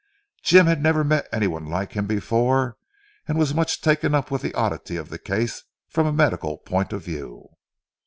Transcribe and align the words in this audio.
Jim 0.41 0.65
had 0.65 0.81
never 0.81 1.03
met 1.03 1.27
anyone 1.31 1.67
like 1.69 1.91
him 1.93 2.07
before 2.07 2.75
and 3.27 3.37
was 3.37 3.53
much 3.53 3.81
taken 3.81 4.15
up 4.15 4.31
with 4.31 4.41
the 4.41 4.51
oddity 4.55 4.95
of 4.97 5.09
the 5.09 5.19
case 5.19 5.61
from 5.89 6.07
a 6.07 6.11
medical 6.11 6.57
point 6.57 6.91
of 6.91 7.05
view. 7.05 7.49